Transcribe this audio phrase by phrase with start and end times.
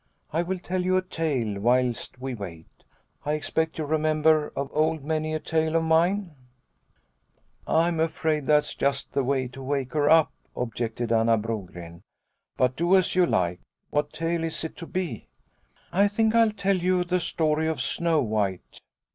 [0.33, 2.65] I will tell you a tale whilst we wait.
[3.23, 6.31] I expect you remember of old many a tale of mine.""
[7.67, 12.01] I am afraid that's just the way to wake her up," objected Anna Brogren,"
[12.57, 13.59] but do as you like.
[13.91, 15.27] What tale is it to be?""
[15.93, 18.79] I think I'll tell you the story of Snow White."